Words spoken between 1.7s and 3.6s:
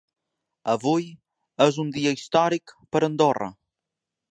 un dia històric per a Andorra.